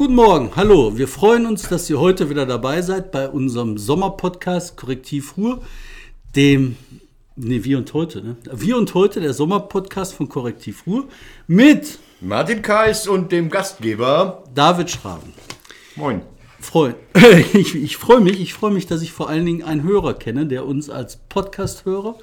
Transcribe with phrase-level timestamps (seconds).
[0.00, 0.96] Guten Morgen, hallo.
[0.96, 5.60] Wir freuen uns, dass ihr heute wieder dabei seid bei unserem Sommerpodcast Korrektiv Ruhr,
[6.34, 6.76] dem,
[7.36, 8.36] nee, wie und heute, ne?
[8.50, 11.04] Wie und heute, der Sommerpodcast von Korrektiv Ruhr
[11.46, 15.34] mit Martin Kais und dem Gastgeber David Schraven.
[15.96, 16.22] Moin.
[16.58, 16.96] Freund.
[17.52, 20.46] Ich, ich freue mich, ich freue mich, dass ich vor allen Dingen einen Hörer kenne,
[20.46, 22.16] der uns als Podcast-Hörer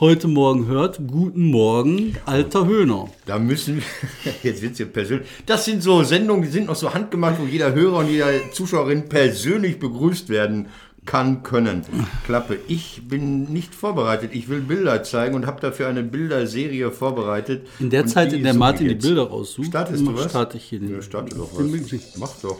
[0.00, 1.00] heute Morgen hört.
[1.06, 3.08] Guten Morgen, alter Höhner.
[3.26, 5.28] Da müssen wir, jetzt wird es ja persönlich.
[5.46, 9.08] Das sind so Sendungen, die sind noch so handgemacht, wo jeder Hörer und jeder Zuschauerin
[9.08, 10.68] persönlich begrüßt werden
[11.06, 11.84] kann, können.
[12.24, 12.58] Klappe.
[12.66, 14.30] Ich bin nicht vorbereitet.
[14.32, 17.66] Ich will Bilder zeigen und habe dafür eine Bilderserie vorbereitet.
[17.78, 18.94] In der Zeit, in der Martin die.
[18.94, 20.30] Bilder raussucht, Startest du was?
[20.30, 20.94] starte ich hier den.
[20.94, 22.16] Ja, starte doch was.
[22.16, 22.58] Mach doch.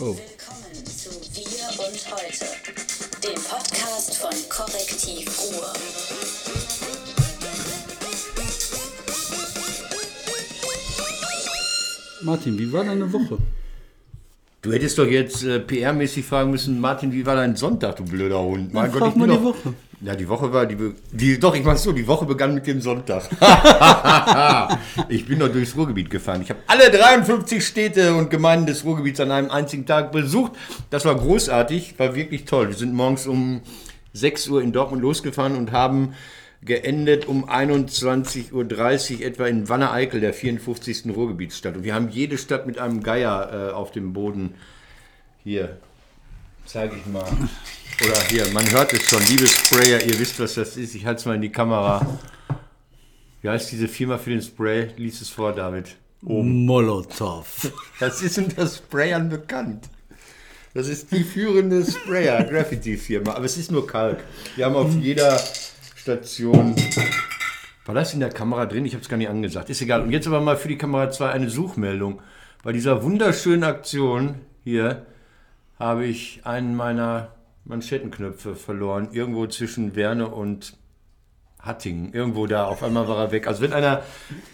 [0.00, 0.16] Oh.
[0.16, 2.44] Willkommen zu Wir und Heute,
[3.22, 5.72] dem Podcast von Korrektiv Ruhr.
[12.26, 13.38] Martin, wie war deine Woche?
[14.60, 18.42] Du hättest doch jetzt äh, PR-mäßig fragen müssen, Martin, wie war dein Sonntag, du blöder
[18.42, 18.74] Hund?
[18.74, 19.74] Dann frag ich bin die Woche.
[20.00, 20.76] Ja, die Woche war, die,
[21.12, 23.28] die doch, ich mach's so, die Woche begann mit dem Sonntag.
[25.08, 26.42] ich bin doch durchs Ruhrgebiet gefahren.
[26.42, 30.52] Ich habe alle 53 Städte und Gemeinden des Ruhrgebiets an einem einzigen Tag besucht.
[30.90, 32.68] Das war großartig, war wirklich toll.
[32.70, 33.60] Wir sind morgens um
[34.14, 36.14] 6 Uhr in Dortmund losgefahren und haben
[36.62, 38.52] geendet um 21.30
[39.20, 41.04] Uhr etwa in Wanne-Eickel, der 54.
[41.14, 41.76] Ruhrgebietsstadt.
[41.76, 44.54] Und wir haben jede Stadt mit einem Geier äh, auf dem Boden
[45.44, 45.78] hier
[46.66, 47.24] zeige ich mal.
[48.04, 50.94] Oder hier, man hört es schon, liebe Sprayer, ihr wisst, was das ist.
[50.94, 52.18] Ich halte es mal in die Kamera.
[53.40, 54.90] Wie heißt diese Firma für den Spray?
[54.96, 55.96] Lies es vor, David.
[56.20, 57.72] Molotow.
[58.00, 59.88] Das ist unter Sprayern bekannt.
[60.74, 63.32] Das ist die führende Sprayer, Graffiti-Firma.
[63.34, 64.18] Aber es ist nur Kalk.
[64.56, 65.40] Wir haben auf jeder
[66.06, 66.76] Station.
[67.84, 68.84] War das in der Kamera drin?
[68.84, 69.70] Ich habe es gar nicht angesagt.
[69.70, 70.02] Ist egal.
[70.02, 72.22] Und jetzt aber mal für die Kamera 2 eine Suchmeldung.
[72.62, 75.04] Bei dieser wunderschönen Aktion hier
[75.80, 79.08] habe ich einen meiner Manschettenknöpfe verloren.
[79.10, 80.76] Irgendwo zwischen Werne und
[81.58, 82.12] Hattingen.
[82.12, 82.66] Irgendwo da.
[82.66, 83.48] Auf einmal war er weg.
[83.48, 84.04] Also wenn einer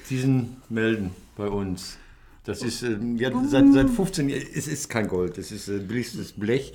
[0.08, 1.98] diesen melden bei uns.
[2.44, 5.78] Das ist äh, ja, seit, seit 15 Jahren, es ist kein Gold, es ist äh,
[5.78, 6.72] billigstes Blech,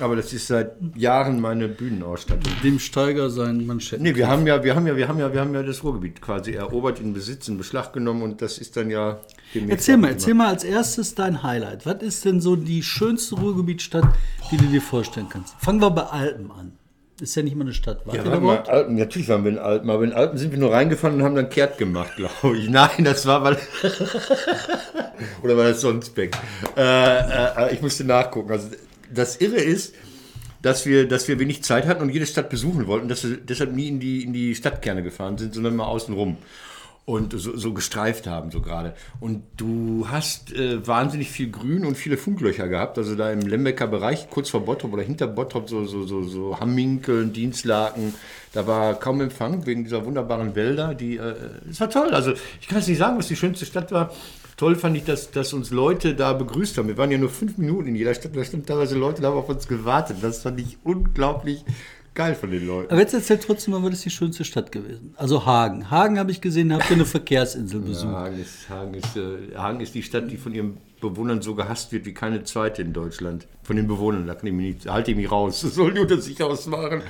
[0.00, 2.52] aber das ist seit Jahren meine Bühnenausstattung.
[2.64, 4.02] Dem Steiger sein Manschetten.
[4.02, 6.20] Nee, wir haben ja, wir haben ja, wir haben ja, wir haben ja das Ruhrgebiet
[6.20, 9.20] quasi erobert, in Besitz, in Beschlag genommen und das ist dann ja.
[9.68, 11.86] Erzähl mal, erzähl mal als erstes dein Highlight.
[11.86, 14.08] Was ist denn so die schönste Ruhrgebietstadt,
[14.50, 15.54] die du dir vorstellen kannst?
[15.60, 16.72] Fangen wir bei Alpen an.
[17.20, 18.06] Ist ja nicht mal eine Stadt.
[18.06, 18.58] Wart Ja, warte mal?
[18.58, 21.34] Alpen, natürlich waren wir in Alpen, aber in Alpen sind wir nur reingefahren und haben
[21.34, 22.68] dann kehrt gemacht, glaube ich.
[22.68, 23.56] Nein, das war weil.
[25.42, 26.36] Oder war das Sonsbeck?
[26.76, 28.50] Äh, äh, ich musste nachgucken.
[28.52, 28.68] Also,
[29.14, 29.94] das Irre ist,
[30.60, 33.72] dass wir, dass wir wenig Zeit hatten und jede Stadt besuchen wollten, dass wir deshalb
[33.72, 36.36] nie in die, in die Stadtkerne gefahren sind, sondern mal außen rum.
[37.06, 38.92] Und so, so gestreift haben, so gerade.
[39.20, 42.98] Und du hast äh, wahnsinnig viel Grün und viele Funklöcher gehabt.
[42.98, 46.58] Also da im Lembecker Bereich, kurz vor Bottrop oder hinter Bottrop, so, so, so, so
[46.58, 48.12] Hamminkeln, Dienstlaken.
[48.52, 50.94] Da war kaum Empfang wegen dieser wunderbaren Wälder.
[50.94, 51.36] Die, äh,
[51.70, 52.08] es war toll.
[52.10, 54.10] Also ich kann es nicht sagen, was die schönste Stadt war.
[54.56, 56.88] Toll fand ich, dass, dass uns Leute da begrüßt haben.
[56.88, 58.34] Wir waren ja nur fünf Minuten in jeder Stadt.
[58.34, 60.16] Da standen teilweise Leute, da auf uns gewartet.
[60.22, 61.62] Das fand ich unglaublich
[62.16, 62.90] geil von den Leuten.
[62.90, 65.14] Aber jetzt erzähl trotzdem mal, was ist die schönste Stadt gewesen?
[65.16, 65.90] Also Hagen.
[65.90, 68.12] Hagen habe ich gesehen, habt ihr eine Verkehrsinsel Ja, besucht.
[68.12, 71.92] Hagen, ist, Hagen, ist, äh, Hagen ist die Stadt, die von ihren Bewohnern so gehasst
[71.92, 73.46] wird wie keine zweite in Deutschland.
[73.62, 75.60] Von den Bewohnern, da kann ich mich nicht, halte ich mich raus.
[75.66, 77.02] Das soll unter sich ausmachen.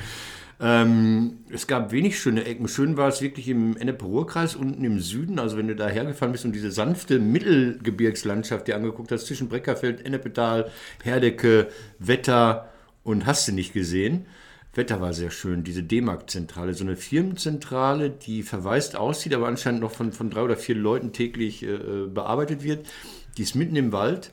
[0.59, 2.67] Ähm, es gab wenig schöne Ecken.
[2.67, 5.39] Schön war es wirklich im Ennepe-Ruhr-Kreis unten im Süden.
[5.39, 10.05] Also wenn du da hergefahren bist und diese sanfte Mittelgebirgslandschaft dir angeguckt hast, zwischen Breckerfeld,
[10.05, 10.71] Ennepetal,
[11.05, 11.69] Herdecke,
[11.99, 12.71] Wetter
[13.03, 14.27] und hast du nicht gesehen.
[14.77, 19.93] Wetter war sehr schön, diese D-Mark-Zentrale, so eine Firmenzentrale, die verwaist aussieht, aber anscheinend noch
[19.93, 22.87] von, von drei oder vier Leuten täglich äh, äh, bearbeitet wird.
[23.37, 24.33] Die ist mitten im Wald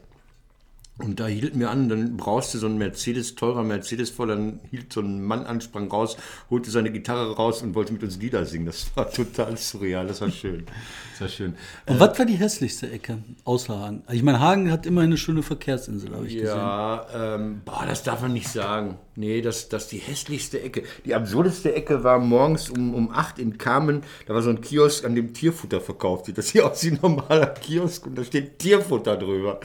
[1.00, 4.94] und da hielten wir an, dann brauste so ein Mercedes, teurer Mercedes vor, dann hielt
[4.94, 6.18] so ein Mann an, sprang raus,
[6.52, 8.68] holte seine Gitarre raus und wollte mit uns Lieder singen.
[8.68, 10.68] Das war total surreal, das war schön.
[11.14, 11.56] Das war schön.
[11.88, 14.04] Und was war die hässlichste Ecke außer Hagen?
[14.12, 16.58] Ich meine, Hagen hat immer eine schöne Verkehrsinsel, habe ich gesehen.
[16.58, 19.00] Ja, ähm, boah, das darf man nicht sagen.
[19.16, 20.84] Nee, das, das ist die hässlichste Ecke.
[21.06, 24.02] Die absurdeste Ecke war morgens um, um 8 in Kamen.
[24.26, 26.40] Da war so ein Kiosk, an dem Tierfutter verkauft wird.
[26.40, 29.60] Das sieht aus wie ein normaler Kiosk und da steht Tierfutter drüber.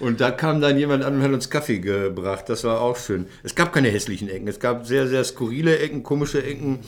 [0.00, 2.48] Und da kam dann jemand an und hat uns Kaffee gebracht.
[2.48, 3.26] Das war auch schön.
[3.42, 4.48] Es gab keine hässlichen Ecken.
[4.48, 6.78] Es gab sehr, sehr skurrile Ecken, komische Ecken.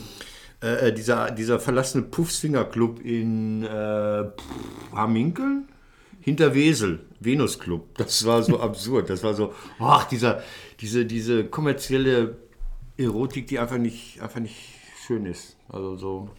[0.61, 4.23] Äh, dieser, dieser verlassene Puffswinger-Club in äh,
[4.93, 5.67] Haminkeln?
[6.21, 7.97] hinter Wesel, Venus Club.
[7.97, 9.09] Das war so absurd.
[9.09, 10.43] Das war so, ach, dieser,
[10.81, 12.37] diese, diese kommerzielle
[12.97, 14.57] Erotik, die einfach nicht, einfach nicht
[15.05, 15.57] schön ist.
[15.69, 16.29] Also so.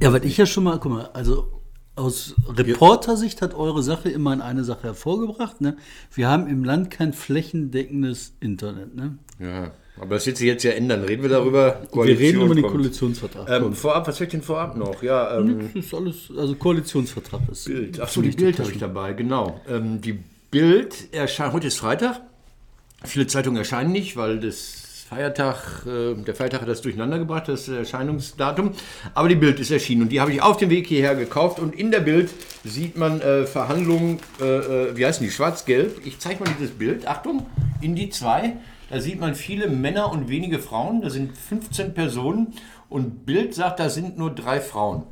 [0.00, 1.52] Ja, was ich ja schon mal, guck mal, also
[1.96, 5.60] aus Reportersicht hat eure Sache immerhin eine Sache hervorgebracht.
[5.60, 5.76] Ne?
[6.12, 8.94] Wir haben im Land kein flächendeckendes Internet.
[8.94, 9.18] Ne?
[9.38, 11.04] Ja, aber das wird sich jetzt ja ändern.
[11.04, 11.80] Reden wir darüber.
[11.92, 12.74] Wir reden über den kommt.
[12.74, 13.48] Koalitionsvertrag.
[13.48, 15.02] Ähm, vorab, was fällt denn vorab noch?
[15.02, 17.64] Ja, ähm, Das ist alles, also Koalitionsvertrag ist.
[17.64, 17.98] Bild.
[17.98, 19.60] Achso, die Bild habe ich dabei, genau.
[19.66, 20.18] Ähm, die
[20.50, 22.20] Bild erscheint, heute ist Freitag.
[23.04, 27.68] Viele Zeitungen erscheinen nicht, weil das Feiertag, äh, der Feiertag hat das durcheinander gebracht, das
[27.68, 28.72] Erscheinungsdatum.
[29.14, 31.60] Aber die Bild ist erschienen und die habe ich auf dem Weg hierher gekauft.
[31.60, 32.30] Und in der Bild
[32.64, 36.04] sieht man äh, Verhandlungen, äh, äh, wie heißen die, schwarz-gelb.
[36.04, 37.46] Ich zeige mal dieses Bild, Achtung,
[37.80, 38.54] in die zwei.
[38.90, 41.02] Da sieht man viele Männer und wenige Frauen.
[41.02, 42.54] Da sind 15 Personen.
[42.88, 45.04] Und Bild sagt, da sind nur drei Frauen.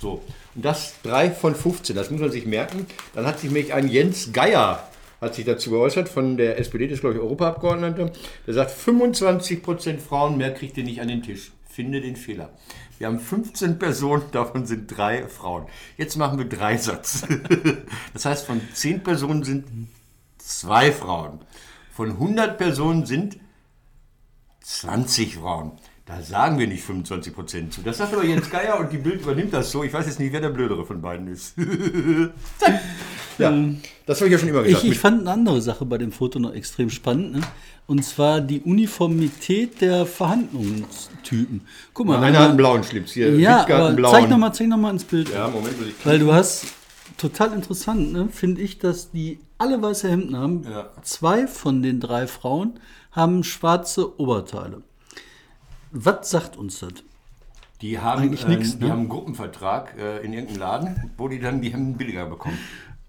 [0.00, 0.22] So,
[0.54, 2.86] und das 3 von 15, das muss man sich merken.
[3.14, 4.88] Dann hat sich nämlich ein Jens Geier
[5.20, 8.10] hat sich dazu geäußert von der SPD, das ist glaube ich Europaabgeordneter,
[8.46, 11.52] der sagt, 25% Frauen, mehr kriegt ihr nicht an den Tisch.
[11.68, 12.50] Finde den Fehler.
[12.98, 15.66] Wir haben 15 Personen, davon sind drei Frauen.
[15.96, 17.26] Jetzt machen wir drei Satz.
[18.12, 19.66] Das heißt, von 10 Personen sind
[20.38, 21.40] zwei Frauen.
[21.92, 23.38] Von 100 Personen sind
[24.62, 25.72] 20 Frauen.
[26.08, 27.82] Da sagen wir nicht 25 Prozent zu.
[27.82, 29.84] Das sagt aber Jens Geier und die Bild übernimmt das so.
[29.84, 31.54] Ich weiß jetzt nicht, wer der Blödere von beiden ist.
[33.38, 33.52] ja,
[34.06, 34.84] das habe ich ja schon immer gesagt.
[34.84, 37.32] Ich, ich fand eine andere Sache bei dem Foto noch extrem spannend.
[37.32, 37.40] Ne?
[37.86, 41.60] Und zwar die Uniformität der Verhandlungstypen.
[41.92, 43.38] Guck mal, Einer hat einen blauen Schlips hier.
[43.38, 44.14] Ja, aber blauen.
[44.14, 45.30] zeig nochmal zeig noch mal ins Bild.
[45.30, 46.68] Ja, Moment, will ich Weil du hast,
[47.18, 50.64] total interessant, ne, finde ich, dass die alle weiße Hemden haben.
[50.64, 50.88] Ja.
[51.02, 52.80] Zwei von den drei Frauen
[53.12, 54.82] haben schwarze Oberteile.
[55.90, 56.92] Was sagt uns das?
[57.80, 58.90] Die haben, Eigentlich äh, nix, die ne?
[58.90, 62.58] haben einen Gruppenvertrag äh, in irgendeinem Laden, wo die dann die Hemden billiger bekommen.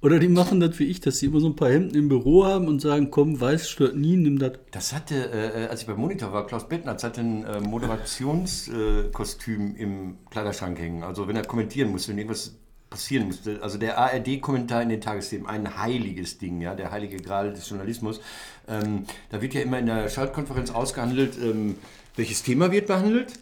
[0.02, 2.46] Oder die machen das wie ich, dass sie immer so ein paar Hemden im Büro
[2.46, 4.54] haben und sagen, komm, weiß stört nie, nimm das.
[4.72, 9.81] Das hatte, äh, als ich beim Monitor war, Klaus Bettnatz hatte ein äh, Moderationskostüm äh,
[9.81, 11.04] im Kleiderschrank hängen.
[11.04, 12.54] Also wenn er kommentieren musste, wenn irgendwas
[12.90, 13.62] passieren musste.
[13.62, 18.20] Also der ARD-Kommentar in den Tagesthemen, ein heiliges Ding, ja, der heilige Gral des Journalismus.
[18.68, 21.76] Ähm, da wird ja immer in der Schaltkonferenz ausgehandelt, ähm,
[22.15, 23.33] welches Thema wird behandelt.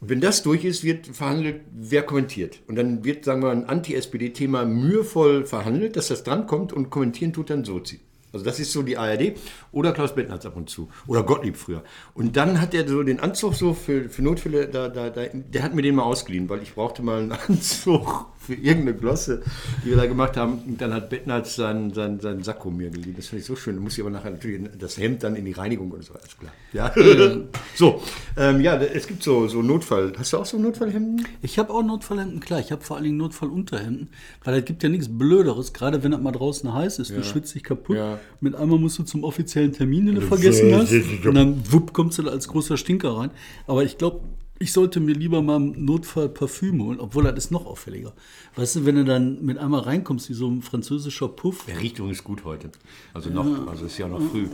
[0.00, 2.60] Wenn das durch ist, wird verhandelt, wer kommentiert.
[2.66, 7.48] Und dann wird, sagen wir, ein Anti-SPD-Thema mühevoll verhandelt, dass das drankommt und kommentieren tut
[7.48, 8.00] dann Sozi.
[8.34, 9.34] Also das ist so die ARD
[9.70, 10.90] oder Klaus Bettnatz ab und zu.
[11.06, 11.84] Oder Gottlieb früher.
[12.14, 15.62] Und dann hat er so den Anzug so für, für Notfälle, da, da, da, der
[15.62, 19.42] hat mir den mal ausgeliehen, weil ich brauchte mal einen Anzug für irgendeine Glosse,
[19.84, 20.58] die wir da gemacht haben.
[20.66, 23.14] Und dann hat Bettnatz seinen, seinen, seinen Sakko mir geliehen.
[23.16, 23.76] Das finde ich so schön.
[23.76, 26.36] Da muss ich aber nachher natürlich das Hemd dann in die Reinigung und so, alles
[26.38, 26.52] klar.
[26.72, 26.92] Ja.
[27.74, 28.02] so,
[28.36, 30.12] ähm, ja, es gibt so, so Notfall.
[30.18, 31.26] Hast du auch so Notfallhemden?
[31.42, 32.60] Ich habe auch Notfallhemden, klar.
[32.60, 34.08] Ich habe vor allen Dingen Notfallunterhemden,
[34.44, 37.10] weil es gibt ja nichts Blöderes, gerade wenn das mal draußen heiß ist.
[37.10, 37.96] Du schwitzt dich kaputt.
[37.96, 38.18] Ja.
[38.40, 40.92] Mit einmal musst du zum offiziellen Termin, den du vergessen hast.
[40.92, 43.30] Und dann wupp, kommst du da als großer Stinker rein.
[43.66, 44.20] Aber ich glaube,
[44.64, 48.14] ich sollte mir lieber mal im Notfall Parfüm holen, obwohl das ist noch auffälliger.
[48.56, 51.66] Weißt du, wenn du dann mit einmal reinkommst, wie so ein französischer Puff.
[51.66, 52.70] Der riecht übrigens gut heute.
[53.12, 54.48] Also noch, also ist ja noch früh.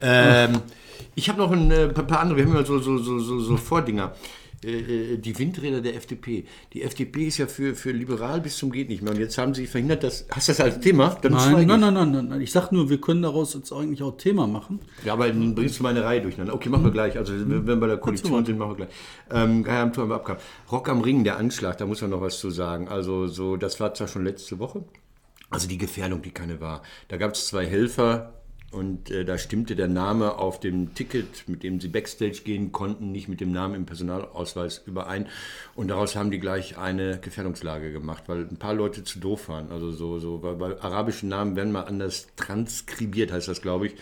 [0.00, 0.60] Ähm,
[1.16, 3.40] ich habe noch ein äh, paar paar andere, wir haben ja so, so, so, so,
[3.40, 4.14] so Vordinger.
[4.64, 6.44] Äh, Die Windräder der FDP.
[6.72, 9.12] Die FDP ist ja für, für liberal bis zum geht nicht mehr.
[9.12, 10.26] Und jetzt haben sie verhindert, dass.
[10.30, 11.16] Hast du das als Thema?
[11.20, 12.40] Dann Nein, nein, nein, nein, nein.
[12.40, 14.80] Ich sag nur, wir können daraus jetzt eigentlich auch Thema machen.
[15.04, 16.54] Ja, aber dann bringst du meine Reihe durcheinander.
[16.54, 17.16] Okay, machen wir gleich.
[17.18, 18.90] Also, wenn wir bei der Koalition sind, machen wir gleich.
[19.30, 20.42] Ähm, haben wir abgehabt.
[20.70, 22.88] Rock am Ring, der Anschlag, da muss man noch was zu sagen.
[22.88, 24.84] Also, so, das war zwar schon letzte Woche.
[25.50, 26.82] Also, die Gefährdung, die keine war.
[27.08, 28.32] Da gab es zwei Helfer.
[28.72, 33.12] Und äh, da stimmte der Name auf dem Ticket, mit dem sie Backstage gehen konnten,
[33.12, 35.26] nicht mit dem Namen im Personalausweis überein.
[35.74, 39.70] Und daraus haben die gleich eine Gefährdungslage gemacht, weil ein paar Leute zu doof waren.
[39.70, 43.94] Also so, so weil, weil arabische Namen werden mal anders transkribiert, heißt das, glaube ich.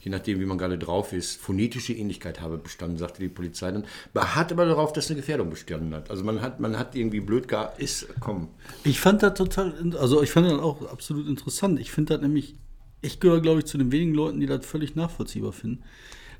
[0.00, 1.40] Je nachdem, wie man gerade drauf ist.
[1.40, 3.84] Phonetische Ähnlichkeit habe bestanden, sagte die Polizei dann.
[4.12, 6.10] Beharrt aber darauf, dass eine Gefährdung bestanden hat.
[6.10, 8.48] Also man hat, man hat irgendwie blöd gar, ist, komm.
[8.84, 11.80] Ich fand das total, also ich fand das auch absolut interessant.
[11.80, 12.54] Ich finde das nämlich,
[13.02, 15.82] ich gehöre, glaube ich, zu den wenigen Leuten, die das völlig nachvollziehbar finden.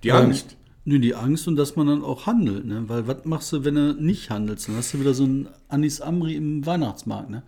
[0.02, 0.56] Die Ähm, Angst.
[0.84, 2.84] Nö, die Angst und dass man dann auch handelt, ne?
[2.88, 4.68] Weil was machst du, wenn du nicht handelst?
[4.68, 7.42] Dann hast du wieder so ein Anis Amri im Weihnachtsmarkt, ne?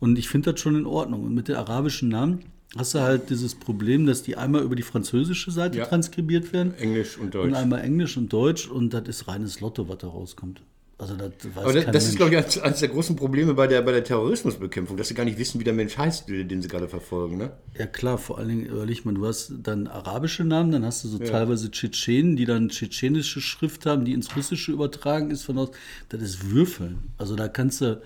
[0.00, 1.24] Und ich finde das schon in Ordnung.
[1.24, 2.40] Und mit den arabischen Namen
[2.76, 5.84] hast du halt dieses Problem, dass die einmal über die französische Seite Ja.
[5.86, 7.48] transkribiert werden Englisch und Deutsch.
[7.48, 10.62] und einmal Englisch und Deutsch und das ist reines Lotto, was da rauskommt.
[11.00, 13.80] Also das Aber das, das ist, glaube ich, eines, eines der großen Probleme bei der,
[13.80, 16.88] bei der Terrorismusbekämpfung, dass sie gar nicht wissen, wie der Mensch heißt, den sie gerade
[16.88, 17.38] verfolgen.
[17.38, 17.52] Ne?
[17.78, 21.08] Ja klar, vor allen Dingen überleg mal, du hast dann arabische Namen, dann hast du
[21.08, 25.70] so teilweise Tschetschenen, die dann tschetschenische Schrift haben, die ins Russische übertragen ist von aus.
[26.10, 26.98] Das ist Würfeln.
[27.16, 28.02] Also da kannst du.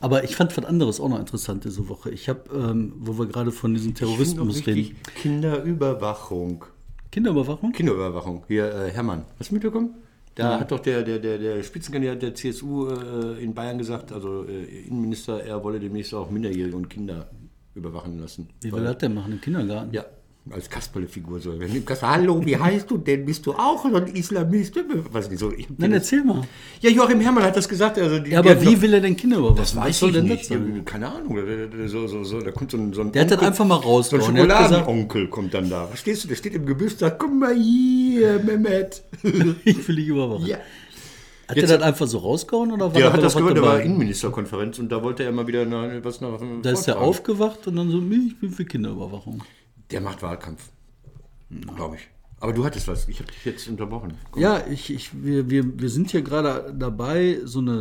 [0.00, 2.10] Aber ich fand was anderes auch noch interessant diese Woche.
[2.10, 6.66] Ich habe, ähm, wo wir gerade von diesem Terrorismus reden, Kinderüberwachung.
[7.10, 7.72] Kinderüberwachung.
[7.72, 8.44] Kinderüberwachung.
[8.48, 9.24] Hier, äh, Hermann.
[9.38, 9.94] Hast du mitbekommen?
[10.42, 14.44] Da hat doch der, der, der, der Spitzenkandidat der CSU äh, in Bayern gesagt, also
[14.44, 17.30] äh, Innenminister, er wolle demnächst auch Minderjährige und Kinder
[17.74, 18.48] überwachen lassen.
[18.60, 19.92] Wie will das denn machen im Kindergarten?
[19.92, 20.04] Ja,
[20.48, 21.58] als Kasperle-Figur so.
[21.60, 23.26] Wenn du Kasperle, hallo, wie heißt du denn?
[23.26, 24.74] Bist du auch so ein Islamist?
[25.12, 25.52] Was nicht so.
[25.76, 26.42] Nein, erzähl mal.
[26.80, 27.98] ja, Joachim Herrmann hat das gesagt.
[27.98, 29.58] Also die, Ja, aber wie hat will er denn Kinder überwachen?
[29.58, 30.24] das weiß Was soll ich denn
[30.74, 30.86] nicht.
[30.86, 31.38] keine Ahnung.
[31.86, 34.16] So, so, so, da kommt so ein, so ein Der hat das einfach mal So
[34.16, 35.86] ein Schokoladenonkel kommt dann da.
[35.86, 36.28] Verstehst du?
[36.28, 39.02] Der steht im Gebüsch und sagt, guck mal hier, Mehmet.
[39.64, 40.46] ich will dich überwachen.
[40.46, 40.56] ja.
[41.48, 43.62] Hat Jetzt- er das einfach so rausgehauen oder war Der hat noch das gehört, der
[43.64, 43.80] war?
[43.80, 46.38] Innenministerkonferenz und da wollte er mal wieder nach, was nach.
[46.62, 49.42] Da ist er aufgewacht und dann so, ich bin für Kinderüberwachung.
[49.90, 50.70] Der macht Wahlkampf.
[51.74, 52.08] Glaube ich.
[52.42, 53.06] Aber du hattest was.
[53.08, 54.14] Ich habe dich jetzt unterbrochen.
[54.30, 54.40] Komm.
[54.42, 57.72] Ja, ich, ich, wir, wir, wir sind hier gerade dabei, so eine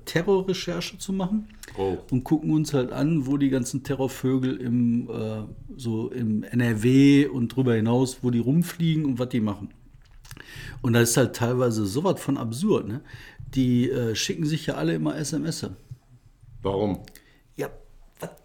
[0.00, 1.98] äh, Terrorrecherche zu machen Oh.
[2.10, 5.42] und gucken uns halt an, wo die ganzen Terrorvögel im, äh,
[5.76, 9.68] so im NRW und drüber hinaus, wo die rumfliegen und was die machen.
[10.82, 12.88] Und da ist halt teilweise sowas von absurd.
[12.88, 13.02] Ne?
[13.54, 15.68] Die äh, schicken sich ja alle immer SMS.
[16.62, 17.02] Warum?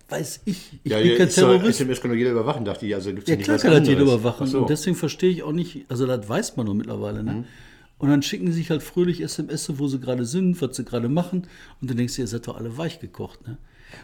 [0.09, 0.79] Ja, weiß ich?
[0.83, 1.81] Ich ja, bin ja, kein Terrorist.
[1.81, 2.95] SMS kann doch jeder überwachen, dachte ich.
[2.95, 4.43] Also gibt's Ja, nicht klar kann das jeder überwachen.
[4.47, 4.61] Ach so.
[4.61, 7.45] Und deswegen verstehe ich auch nicht, also das weiß man doch mittlerweile, ne?
[7.99, 11.07] Und dann schicken sie sich halt fröhlich SMS, wo sie gerade sind, was sie gerade
[11.07, 11.47] machen.
[11.79, 13.57] Und dann denkst du, ihr seid doch alle weich gekocht, ne?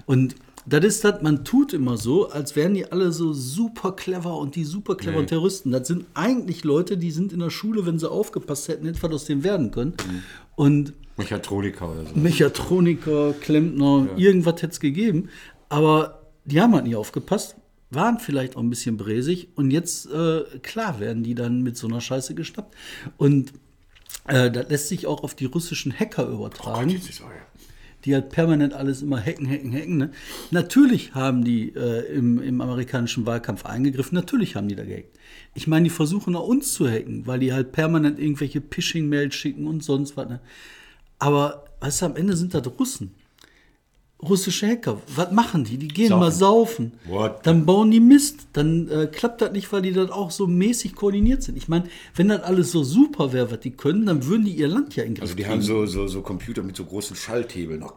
[0.06, 4.38] Und das ist das, man tut immer so, als wären die alle so super clever
[4.38, 5.72] und die super cleveren Terroristen.
[5.72, 9.25] Das sind eigentlich Leute, die sind in der Schule, wenn sie aufgepasst hätten, etwas aus
[9.25, 9.94] dem werden können.
[10.56, 12.15] Und Mechatroniker oder so.
[12.15, 15.29] Mechatroniker, Klempner, irgendwas hätte es gegeben.
[15.69, 17.55] Aber die haben halt nie aufgepasst,
[17.91, 21.88] waren vielleicht auch ein bisschen bräsig und jetzt, äh, klar, werden die dann mit so
[21.88, 22.75] einer Scheiße geschnappt.
[23.17, 23.53] Und
[24.27, 27.31] äh, das lässt sich auch auf die russischen Hacker übertragen ist euer.
[28.05, 29.97] die halt permanent alles immer hacken, hacken, hacken.
[29.97, 30.11] Ne?
[30.51, 35.17] Natürlich haben die äh, im, im amerikanischen Wahlkampf eingegriffen, natürlich haben die da gehackt.
[35.55, 39.67] Ich meine, die versuchen auch uns zu hacken, weil die halt permanent irgendwelche Phishing-Mails schicken
[39.67, 40.29] und sonst was.
[40.29, 40.41] Ne?
[41.17, 43.15] Aber weißt du, am Ende sind das Russen.
[44.21, 45.77] Russische Hacker, was machen die?
[45.77, 46.19] Die gehen Saufen.
[46.19, 46.91] mal saufen.
[47.05, 47.39] What?
[47.47, 48.47] Dann bauen die Mist.
[48.51, 51.57] Dann äh, klappt das nicht, weil die dann auch so mäßig koordiniert sind.
[51.57, 51.85] Ich meine,
[52.15, 55.03] wenn das alles so super wäre, was die können, dann würden die ihr Land ja
[55.05, 55.53] in Griff Also die kriegen.
[55.55, 57.79] haben so, so, so Computer mit so großen Schalthebeln.
[57.79, 57.93] noch.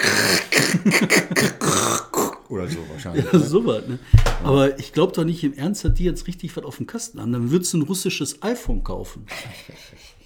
[2.48, 3.24] Oder so wahrscheinlich.
[3.32, 3.98] Ja, sowas, ne?
[4.44, 7.20] Aber ich glaube doch nicht im Ernst, dass die jetzt richtig was auf dem Kasten
[7.20, 7.32] haben.
[7.32, 9.26] Dann würdest du ein russisches iPhone kaufen.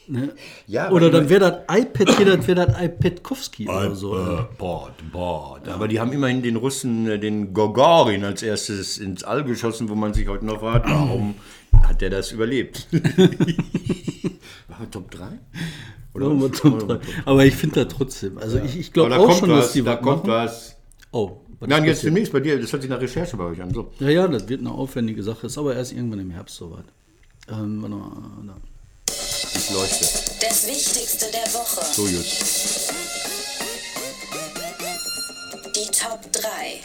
[0.09, 0.35] Ne?
[0.67, 4.17] Ja, oder aber dann wäre das iPad hier, das wäre das iPad-Kowski oder so.
[4.17, 5.69] Äh, Bord, Bord.
[5.69, 9.95] Aber die haben immerhin den Russen, äh, den Gogorin als erstes ins All geschossen, wo
[9.95, 11.35] man sich heute noch fragt, warum
[11.83, 12.87] hat der das überlebt?
[14.69, 15.27] War er Top 3?
[16.17, 16.59] Oder wir was?
[16.59, 16.99] Top drei.
[17.25, 18.39] Aber ich finde das trotzdem.
[18.39, 20.45] Also ich, ich glaube da auch kommt schon, was, dass die da was kommt machen.
[20.45, 20.77] was.
[21.13, 23.73] Oh, was Nein, jetzt demnächst bei dir, das hört sich nach Recherche bei euch an.
[23.73, 23.93] So.
[24.01, 25.47] Ja, ja, das wird eine aufwendige Sache.
[25.47, 26.85] Ist aber erst irgendwann im Herbst soweit.
[27.49, 28.11] Ähm, warte mal,
[28.47, 28.57] da.
[29.55, 30.05] Ich leuchte.
[30.41, 31.85] Das Wichtigste der Woche.
[31.85, 32.89] So, Jus.
[35.75, 36.81] Die Top 3.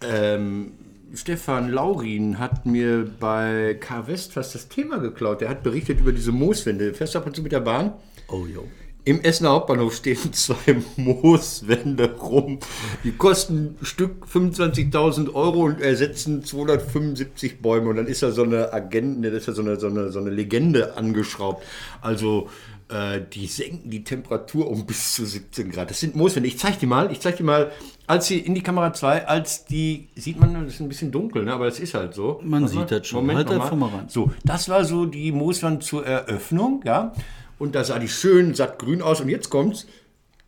[0.00, 0.72] Ähm,
[1.14, 5.40] Stefan Laurin hat mir bei K West fast das Thema geklaut.
[5.40, 6.92] Der hat berichtet über diese Mooswände.
[6.92, 7.92] Fährst du ab und zu mit der Bahn?
[8.28, 8.64] Oh, jo.
[9.08, 12.58] Im Essener Hauptbahnhof stehen zwei Mooswände rum.
[13.04, 17.88] Die kosten ein Stück 25.000 Euro und ersetzen 275 Bäume.
[17.88, 20.12] Und dann ist da so eine Agent, ne, das ist ja so eine, so eine,
[20.12, 21.64] so eine Legende angeschraubt.
[22.02, 22.50] Also
[22.90, 25.88] äh, die senken die Temperatur um bis zu 17 Grad.
[25.88, 26.46] Das sind Mooswände.
[26.46, 27.72] Ich zeig dir mal, ich zeig dir mal,
[28.06, 31.44] als sie in die Kamera 2, als die, sieht man, das ist ein bisschen dunkel,
[31.44, 31.54] ne?
[31.54, 32.42] aber das ist halt so.
[32.44, 32.98] Man Warte sieht mal.
[32.98, 33.26] das schon.
[33.26, 34.10] Moment, Halt einfach mal ran.
[34.10, 37.14] So, das war so die Mooswand zur Eröffnung, ja.
[37.58, 39.20] Und da sah die schön sattgrün aus.
[39.20, 39.86] Und jetzt kommt's.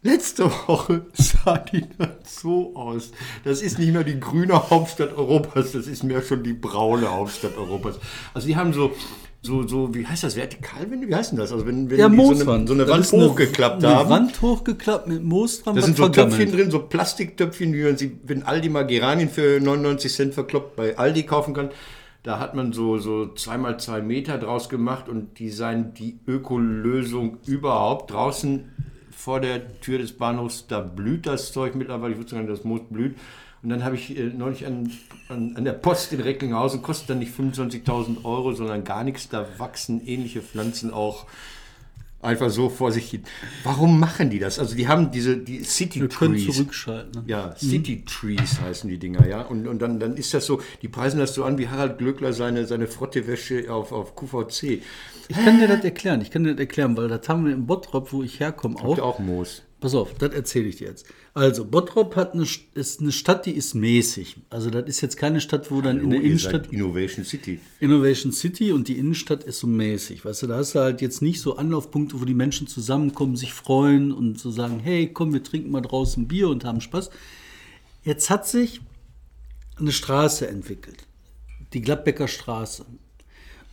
[0.02, 3.10] Letzte Woche sah die dann so aus.
[3.44, 7.54] Das ist nicht mehr die grüne Hauptstadt Europas, das ist mehr schon die braune Hauptstadt
[7.58, 7.96] Europas.
[8.32, 8.92] Also die haben so,
[9.42, 11.06] so, so, wie heißt das, Vertikalwände?
[11.06, 11.52] Wie heißt denn das?
[11.52, 14.08] Also wenn, wenn Ja, die so eine, so eine Wand eine- hochgeklappt eine haben.
[14.08, 16.38] Wand hochgeklappt mit Moos dran, Da sind so vergammelt.
[16.38, 20.76] Töpfchen drin, so Plastiktöpfchen, wie man sie, wenn Aldi mal Geranien für 99 Cent verkloppt
[20.76, 21.68] bei Aldi kaufen kann.
[22.22, 27.38] Da hat man so, so zweimal zwei Meter draus gemacht und die seien die Ökolösung
[27.46, 28.10] überhaupt.
[28.10, 28.70] Draußen
[29.10, 32.82] vor der Tür des Bahnhofs, da blüht das Zeug mittlerweile, ich würde sagen, das Moos
[32.90, 33.16] blüht.
[33.62, 34.90] Und dann habe ich äh, neulich an,
[35.28, 39.28] an, an der Post in Recklinghausen, kostet dann nicht 25.000 Euro, sondern gar nichts.
[39.28, 41.26] Da wachsen ähnliche Pflanzen auch
[42.22, 43.22] einfach so vor sich hin.
[43.64, 44.58] Warum machen die das?
[44.58, 46.54] Also die haben diese die City Wir können Trees.
[46.54, 47.22] zurückschalten.
[47.26, 49.42] Ja, City Trees heißen die Dinger, ja.
[49.42, 52.32] Und, und dann, dann ist das so, die preisen das so an wie Harald Glöckler
[52.32, 54.82] seine, seine Frottewäsche auf, auf QVC.
[55.28, 56.20] Ich kann dir das erklären.
[56.20, 58.84] Ich kann dir das erklären, weil das haben wir im Bottrop, wo ich herkomme, Habt
[58.84, 58.98] auch.
[58.98, 59.62] auch Moos?
[59.80, 61.06] Pass auf, das erzähle ich dir jetzt.
[61.32, 64.36] Also, Bottrop hat eine, St- ist eine Stadt, die ist mäßig.
[64.50, 67.60] Also, das ist jetzt keine Stadt, wo dann in der Innenstadt Innovation City.
[67.80, 70.22] Innovation City und die Innenstadt ist so mäßig.
[70.24, 73.54] Weißt du, da hast du halt jetzt nicht so Anlaufpunkte, wo die Menschen zusammenkommen, sich
[73.54, 77.08] freuen und so sagen, hey, komm, wir trinken mal draußen Bier und haben Spaß.
[78.04, 78.82] Jetzt hat sich
[79.78, 81.06] eine Straße entwickelt.
[81.72, 82.84] Die Gladbecker Straße.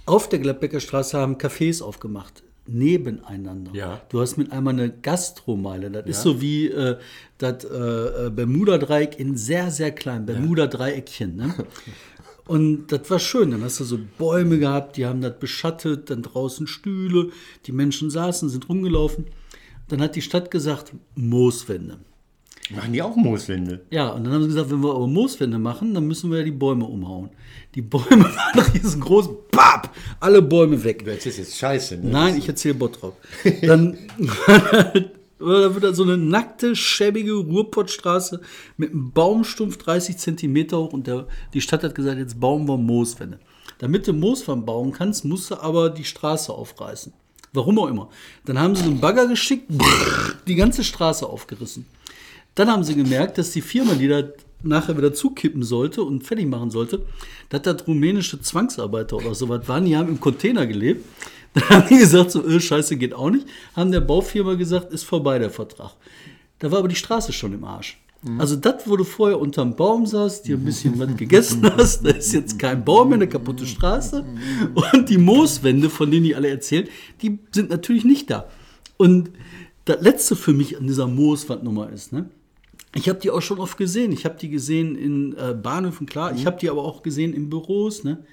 [0.05, 2.43] Auf der Gladbecker Straße haben Cafés aufgemacht.
[2.67, 3.71] Nebeneinander.
[3.73, 4.01] Ja.
[4.09, 5.89] Du hast mit einmal eine Gastromeile.
[5.89, 6.97] Das ist so wie äh,
[7.37, 10.25] das äh, äh, Bermuda-Dreieck in sehr, sehr klein.
[10.25, 11.35] Bermuda-Dreieckchen.
[11.35, 11.55] Ne?
[12.47, 13.51] Und das war schön.
[13.51, 17.31] Dann hast du so Bäume gehabt, die haben das beschattet, dann draußen Stühle,
[17.65, 19.25] die Menschen saßen, sind rumgelaufen.
[19.89, 21.97] Dann hat die Stadt gesagt, Mooswände.
[22.69, 23.81] Machen die auch Mooswände?
[23.91, 26.43] Ja, und dann haben sie gesagt, wenn wir aber Mooswände machen, dann müssen wir ja
[26.43, 27.29] die Bäume umhauen.
[27.75, 31.05] Die Bäume waren riesengroß, bap, alle Bäume weg.
[31.05, 32.09] Das ist jetzt scheiße, ne?
[32.09, 33.15] Nein, ich erzähle Bottrop.
[33.61, 33.97] Dann,
[34.57, 34.93] da
[35.39, 38.41] wird da so eine nackte, schäbige Ruhrpottstraße
[38.75, 42.77] mit einem Baumstumpf 30 Zentimeter hoch und der, die Stadt hat gesagt, jetzt bauen wir
[42.77, 43.39] Mooswände.
[43.79, 47.13] Damit du Mooswand bauen kannst, musst du aber die Straße aufreißen.
[47.53, 48.09] Warum auch immer.
[48.45, 49.71] Dann haben sie so einen Bagger geschickt,
[50.47, 51.85] die ganze Straße aufgerissen.
[52.57, 54.23] Dann haben sie gemerkt, dass die Firma, die da
[54.63, 57.05] nachher wieder zukippen sollte und fertig machen sollte,
[57.49, 61.05] dass das rumänische Zwangsarbeiter oder sowas waren, die haben im Container gelebt.
[61.53, 63.47] Dann haben die gesagt, so, äh, scheiße, geht auch nicht.
[63.75, 65.91] Haben der Baufirma gesagt, ist vorbei der Vertrag.
[66.57, 67.99] Da war aber die Straße schon im Arsch.
[68.39, 72.09] Also das, wo du vorher unterm Baum saßt, dir ein bisschen was gegessen hast, da
[72.09, 74.25] ist jetzt kein Baum mehr, eine kaputte Straße.
[74.73, 76.87] Und die Mooswände, von denen die alle erzählen,
[77.21, 78.49] die sind natürlich nicht da.
[78.97, 79.29] Und
[79.85, 82.29] das Letzte für mich an dieser Mooswandnummer ist, ne?
[82.93, 84.11] Ich habe die auch schon oft gesehen.
[84.11, 86.33] Ich habe die gesehen in äh, Bahnhöfen, klar.
[86.35, 88.03] Ich habe die aber auch gesehen in Büros.
[88.03, 88.23] Ne?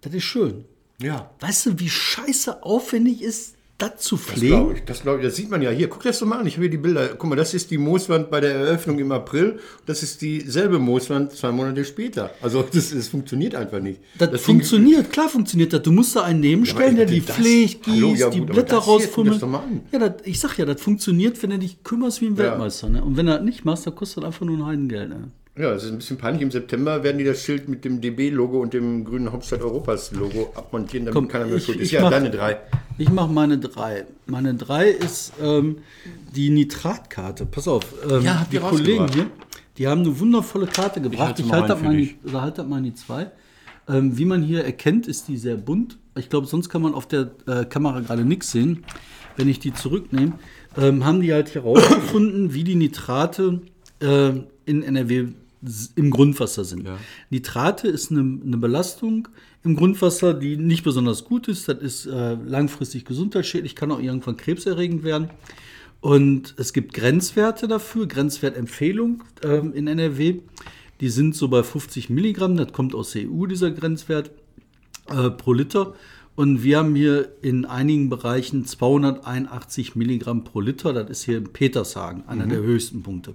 [0.00, 0.64] Das ist schön.
[0.98, 1.30] Ja.
[1.40, 4.46] Weißt du, wie scheiße aufwendig ist, das zu Das pflegen?
[4.56, 5.22] glaube ich, das ich.
[5.22, 5.88] Das sieht man ja hier.
[5.88, 6.46] Guck das doch mal an.
[6.46, 7.08] Ich habe hier die Bilder.
[7.18, 9.58] Guck mal, das ist die Mooswand bei der Eröffnung im April.
[9.86, 12.30] Das ist dieselbe Mooswand zwei Monate später.
[12.40, 14.00] Also das, das funktioniert einfach nicht.
[14.18, 15.82] Das, Ding- funktioniert, klar funktioniert das.
[15.82, 18.52] Du musst da einen nebenstellen, aber der die das- pflegt, Hallo, gießt, ja die gut,
[18.52, 19.42] Blätter das rausfummelt.
[19.42, 19.50] das.
[19.92, 22.88] Ja, das, ich sag ja, das funktioniert, wenn du dich kümmerst wie ein Weltmeister.
[22.88, 23.02] Ne?
[23.04, 25.08] Und wenn du das nicht machst, dann kostet das einfach nur ein Heidengeld.
[25.08, 25.30] Ne?
[25.54, 26.40] Ja, es ist ein bisschen peinlich.
[26.42, 31.04] Im September werden die das Schild mit dem DB-Logo und dem grünen Hauptstadt Europas-Logo abmontieren,
[31.04, 31.86] damit Komm, keiner mehr ich- schuld ist.
[31.88, 32.58] ich Ja, mach- deine drei.
[32.96, 34.06] Ich mache meine drei.
[34.26, 35.78] Meine drei ist ähm,
[36.34, 37.44] die Nitratkarte.
[37.44, 39.26] Pass auf, ähm, Ja, habt die ihr Kollegen hier,
[39.76, 41.38] die haben eine wundervolle Karte gebracht.
[41.38, 41.74] Ich, halte
[42.32, 43.30] halte das mal in die zwei.
[43.88, 45.98] Ähm, wie man hier erkennt, ist die sehr bunt.
[46.16, 48.84] Ich glaube, sonst kann man auf der äh, Kamera gerade nichts sehen.
[49.36, 50.32] Wenn ich die zurücknehme,
[50.78, 53.60] ähm, haben die halt herausgefunden, wie die Nitrate
[54.00, 54.30] äh,
[54.64, 55.28] in NRW
[55.94, 56.84] im Grundwasser sind.
[57.30, 59.28] Nitrate ist eine, eine Belastung
[59.64, 61.68] im Grundwasser, die nicht besonders gut ist.
[61.68, 65.30] Das ist äh, langfristig gesundheitsschädlich, kann auch irgendwann krebserregend werden.
[66.00, 70.40] Und es gibt Grenzwerte dafür, Grenzwertempfehlung ähm, in NRW.
[71.00, 74.32] Die sind so bei 50 Milligramm, das kommt aus der EU, dieser Grenzwert
[75.08, 75.94] äh, pro Liter.
[76.34, 80.92] Und wir haben hier in einigen Bereichen 281 Milligramm pro Liter.
[80.92, 83.34] Das ist hier in Petershagen, einer der höchsten Punkte.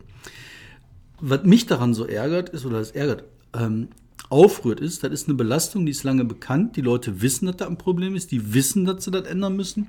[1.20, 3.90] Was mich daran so ärgert ist, oder das ärgert, ähm,
[4.30, 6.76] aufrührt ist, das ist eine Belastung, die ist lange bekannt.
[6.76, 8.32] Die Leute wissen, dass da ein Problem ist.
[8.32, 9.88] Die wissen, dass sie das ändern müssen.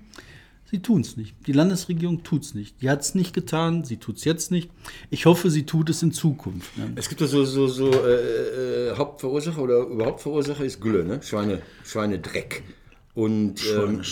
[0.71, 1.35] Sie tun es nicht.
[1.47, 2.83] Die Landesregierung tut es nicht.
[2.83, 4.71] Die hat es nicht getan, sie tut es jetzt nicht.
[5.09, 6.77] Ich hoffe, sie tut es in Zukunft.
[6.77, 6.93] Ne?
[6.97, 11.21] Es gibt ja so, so, so äh, äh, Hauptverursacher oder überhaupt Verursacher ist Gülle, ne?
[11.23, 12.65] Schweine, Schweinedreck.
[13.15, 14.03] Und ähm,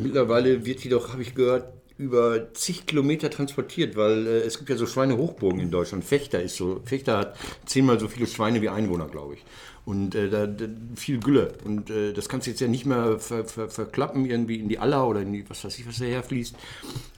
[0.00, 4.68] mittlerweile wird die doch, habe ich gehört, über zig Kilometer transportiert, weil äh, es gibt
[4.70, 6.04] ja so Schweinehochburgen in Deutschland.
[6.04, 9.44] Fechter ist so, Fechter hat zehnmal so viele Schweine wie Einwohner, glaube ich.
[9.86, 10.64] Und äh, da, da
[10.96, 11.52] viel Gülle.
[11.64, 14.78] Und äh, das kannst du jetzt ja nicht mehr ver, ver, verklappen irgendwie in die
[14.78, 16.56] Aller oder in die, was weiß ich, was daherfließt,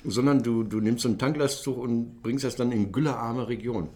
[0.04, 3.88] sondern du, du nimmst so einen Tanklastzug und bringst das dann in güllearme Region.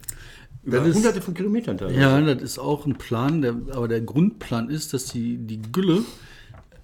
[0.62, 1.98] Über Das ist- hunderte von Kilometern teilweise.
[2.00, 6.02] Ja, das ist auch ein Plan, der, aber der Grundplan ist, dass die, die Gülle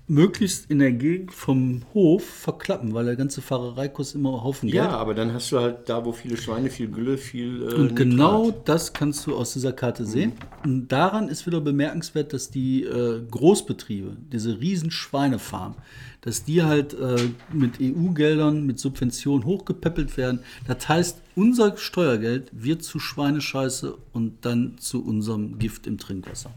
[0.09, 4.85] möglichst in der Gegend vom Hof verklappen, weil der ganze Fahrerei kostet immer Haufen Geld.
[4.85, 7.63] Ja, aber dann hast du halt da, wo viele Schweine, viel Gülle, viel.
[7.63, 8.69] Äh, Und genau Nitrat.
[8.69, 10.33] das kannst du aus dieser Karte sehen.
[10.65, 15.77] Und daran ist wieder bemerkenswert, dass die äh, Großbetriebe, diese riesen Schweinefarmen,
[16.21, 20.41] dass die halt äh, mit EU-Geldern, mit Subventionen hochgepäppelt werden.
[20.69, 26.51] Das heißt, unser Steuergeld wird zu Schweinescheiße und dann zu unserem Gift im Trinkwasser.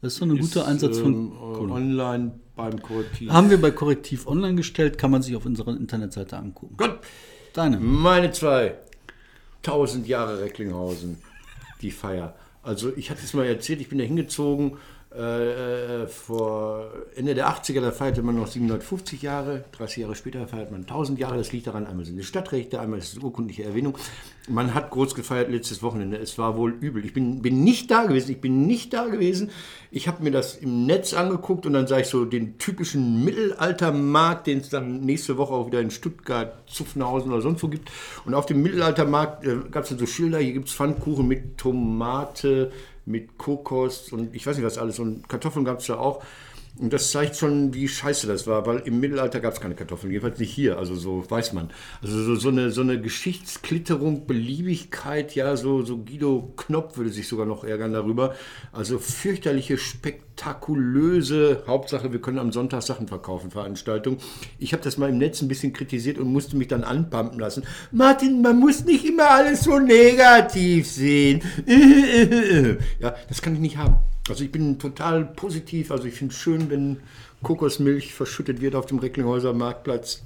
[0.00, 3.30] Das ist so ein guter Einsatz von ähm, online beim Korrektiv.
[3.30, 6.74] Haben wir bei Korrektiv online gestellt, kann man sich auf unserer Internetseite angucken.
[6.76, 7.00] Gott,
[7.52, 7.78] Deine.
[7.78, 8.76] meine zwei.
[9.62, 11.18] Tausend Jahre Recklinghausen.
[11.82, 12.34] Die Feier.
[12.62, 14.76] Also ich hatte es mal erzählt, ich bin da hingezogen
[15.14, 20.46] Äh, äh, vor Ende der 80er, da feierte man noch 750 Jahre, 30 Jahre später
[20.46, 21.38] feiert man 1000 Jahre.
[21.38, 23.96] Das liegt daran, einmal sind die Stadtrechte, einmal ist es urkundliche Erwähnung.
[24.48, 26.18] Man hat groß gefeiert letztes Wochenende.
[26.18, 27.06] Es war wohl übel.
[27.06, 28.32] Ich bin, bin nicht da gewesen.
[28.32, 29.50] Ich bin nicht da gewesen.
[29.90, 34.46] Ich habe mir das im Netz angeguckt und dann sah ich so den typischen Mittelaltermarkt,
[34.46, 37.90] den es dann nächste Woche auch wieder in Stuttgart, Zuffenhausen oder sonst wo gibt.
[38.26, 41.56] Und auf dem Mittelaltermarkt äh, gab es dann so Schilder, hier gibt es Pfannkuchen mit
[41.56, 42.70] Tomate,
[43.08, 44.98] mit Kokos und ich weiß nicht was alles.
[44.98, 46.22] Und Kartoffeln gab es da auch.
[46.78, 50.12] Und das zeigt schon, wie scheiße das war, weil im Mittelalter gab es keine Kartoffeln,
[50.12, 51.70] jedenfalls nicht hier, also so weiß man.
[52.02, 57.26] Also so, so, eine, so eine Geschichtsklitterung, Beliebigkeit, ja, so, so Guido Knopf würde sich
[57.26, 58.36] sogar noch ärgern darüber.
[58.70, 59.76] Also fürchterliche,
[60.38, 64.18] spektakulöse, Hauptsache, wir können am Sonntag Sachen verkaufen, Veranstaltung.
[64.58, 67.64] Ich habe das mal im Netz ein bisschen kritisiert und musste mich dann anpumpen lassen.
[67.90, 71.42] Martin, man muss nicht immer alles so negativ sehen.
[73.00, 73.96] ja, das kann ich nicht haben.
[74.28, 75.90] Also ich bin total positiv.
[75.90, 76.98] Also ich finde es schön, wenn
[77.42, 80.22] Kokosmilch verschüttet wird auf dem Recklinghäuser Marktplatz.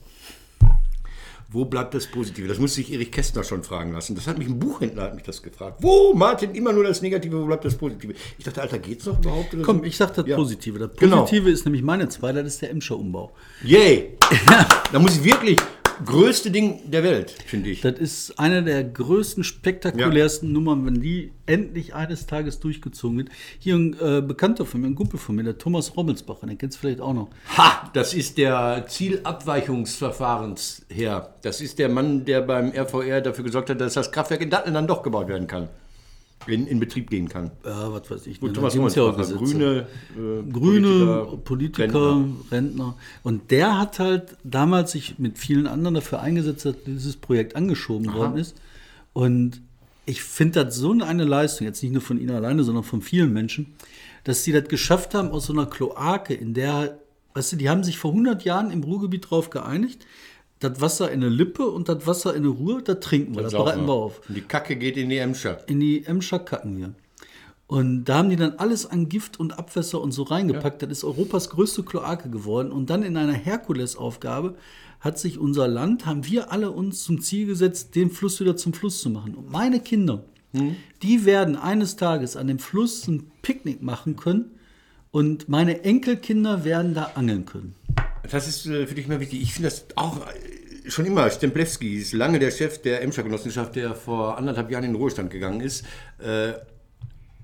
[1.52, 2.48] Wo bleibt das Positive?
[2.48, 4.14] Das muss sich Erich Kästner schon fragen lassen.
[4.14, 5.76] Das hat mich ein Buchhändler hat mich das gefragt.
[5.80, 8.14] Wo, Martin, immer nur das Negative, wo bleibt das Positive?
[8.38, 9.54] Ich dachte, Alter, geht's noch überhaupt?
[9.62, 9.84] Komm, so?
[9.84, 10.36] ich sag das Ja.
[10.36, 10.78] Positive.
[10.78, 11.20] Das Genau.
[11.22, 13.32] Positive ist nämlich meine zwei, das ist der Emscher Umbau.
[13.62, 14.16] Yay!
[14.92, 15.58] da muss ich wirklich,
[16.04, 17.80] größte Ding der Welt, finde ich.
[17.80, 23.30] Das ist eine der größten, spektakulärsten Nummern, wenn die endlich eines Tages durchgezogen wird.
[23.58, 26.76] Hier ein äh, Bekannter von mir, ein Kumpel von mir, der Thomas Rommelsbacher, den kennst
[26.78, 27.28] du vielleicht auch noch.
[27.56, 27.90] Ha!
[27.92, 31.34] Das ist der Zielabweichungsverfahrensherr.
[31.42, 34.74] Das ist der Mann, der beim RVR dafür gesorgt hat, dass das Kraftwerk in Datteln
[34.74, 35.68] dann doch gebaut werden kann.
[36.46, 37.50] In, in Betrieb gehen kann.
[37.64, 38.40] Ja, was weiß ich.
[38.40, 39.10] Gut, ne, Thomas gibt's ja.
[39.10, 42.34] Grüne, äh, Grüne, Politiker, Rentner.
[42.50, 42.96] Rentner.
[43.22, 48.12] Und der hat halt damals sich mit vielen anderen dafür eingesetzt, dass dieses Projekt angeschoben
[48.12, 48.56] worden ist.
[49.12, 49.60] Und
[50.06, 53.32] ich finde das so eine Leistung, jetzt nicht nur von ihnen alleine, sondern von vielen
[53.32, 53.74] Menschen,
[54.24, 56.98] dass sie das geschafft haben aus so einer Kloake, in der,
[57.34, 60.06] weißt du, die haben sich vor 100 Jahren im Ruhrgebiet drauf geeinigt,
[60.62, 63.52] das Wasser in eine Lippe und das Wasser in eine Ruhr, das trinken wir, das
[63.52, 65.58] Saufen bereiten wir auf Und die Kacke geht in die Emscher.
[65.68, 66.94] in die Emscher kacken wir.
[67.66, 70.82] Und da haben die dann alles an Gift und Abwässer und so reingepackt.
[70.82, 72.70] Das ist Europas größte Kloake geworden.
[72.70, 74.56] Und dann in einer Herkulesaufgabe
[75.00, 78.74] hat sich unser Land, haben wir alle uns zum Ziel gesetzt, den Fluss wieder zum
[78.74, 79.34] Fluss zu machen.
[79.34, 80.24] Und meine Kinder,
[81.02, 84.50] die werden eines Tages an dem Fluss ein Picknick machen können.
[85.10, 87.74] Und meine Enkelkinder werden da angeln können.
[88.30, 89.40] Das ist äh, für dich mal wichtig.
[89.40, 90.20] Ich finde das auch
[90.88, 91.30] schon immer.
[91.30, 95.30] Stemplewski ist lange der Chef der Emscher Genossenschaft, der vor anderthalb Jahren in den Ruhestand
[95.30, 95.84] gegangen ist.
[96.18, 96.52] Äh,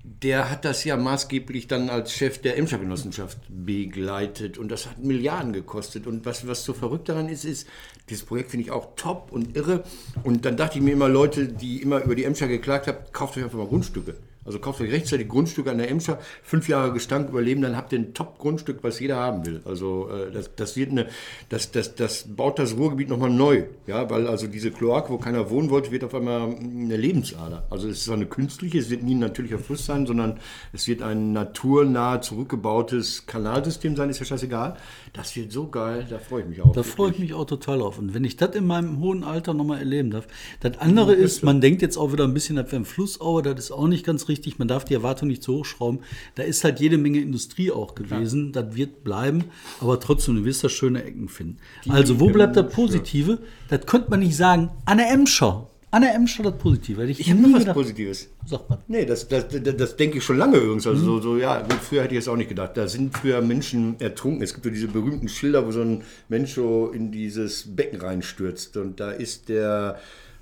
[0.03, 4.99] der hat das ja maßgeblich dann als Chef der Emscher Genossenschaft begleitet und das hat
[4.99, 6.07] Milliarden gekostet.
[6.07, 7.67] Und was, was so verrückt daran ist, ist,
[8.09, 9.83] dieses Projekt finde ich auch top und irre.
[10.23, 13.37] Und dann dachte ich mir immer, Leute, die immer über die Emscher geklagt haben, kauft
[13.37, 14.15] euch einfach mal Grundstücke.
[14.49, 17.99] Also kauft euch rechtzeitig Grundstücke an der Emscher, fünf Jahre Gestank überleben, dann habt ihr
[17.99, 19.61] ein Top-Grundstück, was jeder haben will.
[19.63, 21.05] Also äh, das, das wird eine,
[21.49, 23.65] das, das, das baut das Ruhrgebiet nochmal neu.
[23.85, 27.67] Ja, weil also diese Kloake, wo keiner wohnen wollte, wird auf einmal eine Lebensader.
[27.69, 30.39] Also es ist eine künstliche, es wird nie ein natürlicher Fluss sein, sondern
[30.73, 34.77] es wird ein naturnah zurückgebautes Kanalsystem sein, ist ja scheißegal.
[35.13, 36.73] Das wird so geil, da freue ich mich auch.
[36.73, 37.99] Da freue ich mich auch total auf.
[37.99, 40.25] Und wenn ich das in meinem hohen Alter nochmal erleben darf.
[40.59, 43.59] Das andere ist, man denkt jetzt auch wieder ein bisschen, das wäre ein Flussaue, das
[43.59, 44.38] ist auch nicht ganz richtig.
[44.59, 45.99] Man darf die Erwartung nicht zu hoch schrauben.
[46.35, 48.51] Da ist halt jede Menge Industrie auch gewesen.
[48.51, 49.45] Das wird bleiben,
[49.79, 51.57] aber trotzdem, du wirst da schöne Ecken finden.
[51.87, 53.39] also, wo bleibt das Positive?
[53.69, 54.69] Das könnte man nicht sagen.
[54.85, 55.69] Anne Emscher.
[55.91, 57.01] Anne Emscher, das Positive.
[57.01, 57.73] Hätte Ich habe was gedacht.
[57.75, 58.29] Positives.
[58.45, 58.77] Sag mal.
[58.87, 60.85] Nee, das, das, das, das denke ich schon lange übrigens.
[60.85, 62.77] Also so, so, ja, früher hätte ich es auch nicht gedacht.
[62.77, 64.43] Da sind früher Menschen ertrunken.
[64.43, 68.77] Es gibt so diese berühmten Schilder, wo so ein Mensch so in dieses Becken reinstürzt.
[68.77, 69.97] Und da ist der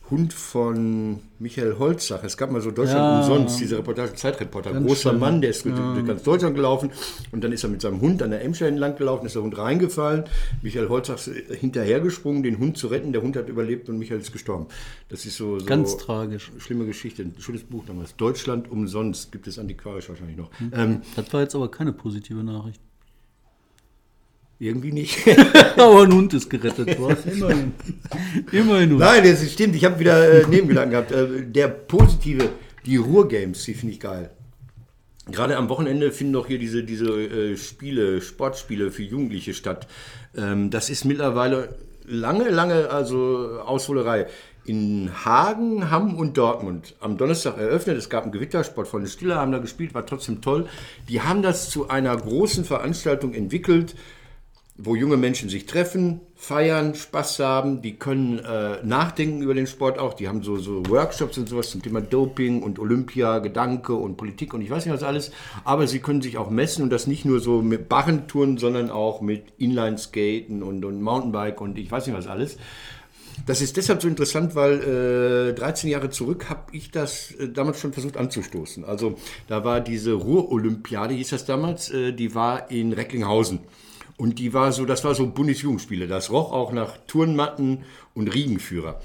[0.10, 2.24] Hund von Michael Holzach.
[2.24, 3.20] Es gab mal so Deutschland Ja.
[3.20, 4.72] umsonst, diese Reportage, Zeitreporter.
[4.72, 5.20] Ganz Großer schlimm.
[5.20, 6.92] Mann, der ist durch ganz Deutschland gelaufen.
[7.32, 9.58] Und dann ist er mit seinem Hund an der Emscher entlang gelaufen, ist der Hund
[9.58, 10.24] reingefallen.
[10.62, 13.12] Michael Holzach ist hinterhergesprungen, den Hund zu retten.
[13.12, 14.68] Der Hund hat überlebt und Michael ist gestorben.
[15.10, 16.52] Das ist so, so Ganz tragisch.
[16.58, 18.16] Schlimme Geschichte, ein schönes Buch damals.
[18.16, 20.50] Deutschland umsonst gibt es antiquarisch wahrscheinlich noch.
[20.72, 22.82] Ähm, Das war jetzt aber keine positive Nachricht.
[24.60, 25.20] Irgendwie nicht.
[25.78, 27.18] aber ein Hund ist gerettet worden.
[27.32, 27.74] Immerhin.
[28.52, 28.98] Immerhin.
[28.98, 29.76] Nein, das stimmt.
[29.76, 31.12] Ich habe wieder äh, Nebengedanken gehabt.
[31.12, 32.50] Äh, der positive,
[32.86, 34.32] die Ruhrgames, die finde ich geil.
[35.30, 39.88] Gerade am Wochenende finden doch hier diese, diese äh, Spiele, Sportspiele für Jugendliche statt.
[40.36, 44.28] Ähm, das ist mittlerweile lange, lange also Ausholerei.
[44.66, 47.98] In Hagen, Hamm und Dortmund am Donnerstag eröffnet.
[47.98, 50.68] Es gab einen Gewittersport von Stille, haben da gespielt, war trotzdem toll.
[51.08, 53.96] Die haben das zu einer großen Veranstaltung entwickelt.
[54.80, 59.98] Wo junge Menschen sich treffen, feiern, Spaß haben, die können äh, nachdenken über den Sport
[59.98, 60.14] auch.
[60.14, 64.54] Die haben so, so Workshops und sowas zum Thema Doping und Olympia, Gedanke und Politik
[64.54, 65.32] und ich weiß nicht was alles.
[65.64, 69.20] Aber sie können sich auch messen und das nicht nur so mit Barrentouren, sondern auch
[69.22, 72.58] mit Inlineskaten und, und Mountainbike und ich weiß nicht was alles.
[73.48, 77.80] Das ist deshalb so interessant, weil äh, 13 Jahre zurück habe ich das äh, damals
[77.80, 78.86] schon versucht anzustoßen.
[78.86, 83.60] Also da war diese Ruhr-Olympiade, hieß das damals, äh, die war in Recklinghausen.
[84.18, 86.08] Und die war so, das war so Bundesjugendspiele.
[86.08, 87.84] Das roch auch nach Turnmatten
[88.16, 89.00] und Riegenführer.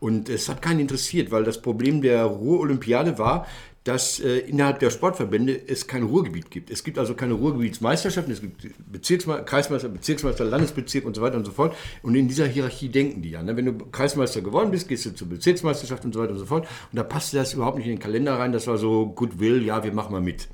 [0.00, 3.46] Und es hat keinen interessiert, weil das Problem der Ruhr-Olympiade war,
[3.86, 6.70] dass äh, innerhalb der Sportverbände es kein Ruhrgebiet gibt.
[6.70, 11.44] Es gibt also keine Ruhrgebietsmeisterschaften, es gibt Bezirksme Kreismeister, Bezirksmeister, Landesbezirk und so weiter und
[11.44, 11.76] so fort.
[12.02, 13.44] Und in dieser Hierarchie denken die ja.
[13.44, 13.56] Ne?
[13.56, 16.66] Wenn du Kreismeister geworden bist, gehst du zur Bezirksmeisterschaft und so weiter und so fort.
[16.90, 18.50] Und da passte das überhaupt nicht in den Kalender rein.
[18.50, 20.48] Das war so Goodwill, ja, wir machen mal mit.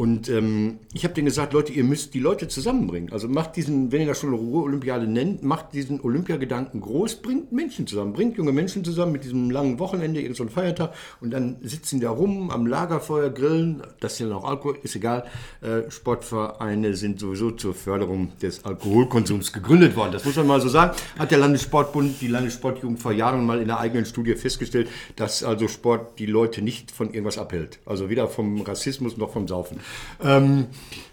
[0.00, 3.12] Und ähm, ich habe denen gesagt, Leute, ihr müsst die Leute zusammenbringen.
[3.12, 7.86] Also macht diesen, wenn ihr das schon Ruhr-Olympiade nennt, macht diesen Olympiagedanken groß, bringt Menschen
[7.86, 12.00] zusammen, bringt junge Menschen zusammen mit diesem langen Wochenende, irgendein so Feiertag und dann sitzen
[12.00, 15.26] da rum am Lagerfeuer, grillen, das ist ja noch Alkohol, ist egal.
[15.60, 20.12] Äh, Sportvereine sind sowieso zur Förderung des Alkoholkonsums gegründet worden.
[20.12, 20.96] Das muss man mal so sagen.
[21.18, 25.68] Hat der Landessportbund, die Landessportjugend vor Jahren mal in einer eigenen Studie festgestellt, dass also
[25.68, 27.80] Sport die Leute nicht von irgendwas abhält.
[27.84, 29.78] Also weder vom Rassismus noch vom Saufen.
[30.22, 30.66] Ähm,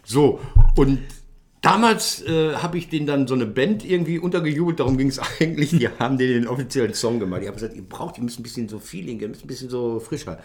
[0.03, 0.39] so,
[0.75, 0.99] und
[1.61, 5.71] damals äh, habe ich denen dann so eine Band irgendwie untergejubelt, darum ging es eigentlich.
[5.71, 7.41] Die haben denen den offiziellen Song gemacht.
[7.41, 9.69] Ich habe gesagt, ihr braucht, ihr müsst ein bisschen so Feeling, ihr müsst ein bisschen
[9.69, 10.39] so frischer.